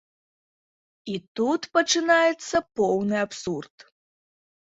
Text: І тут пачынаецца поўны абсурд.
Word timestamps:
І 1.15 1.17
тут 1.39 1.61
пачынаецца 1.75 2.57
поўны 2.81 3.15
абсурд. 3.27 3.75